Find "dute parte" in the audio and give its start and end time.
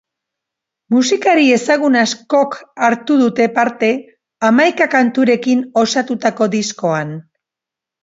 3.21-3.93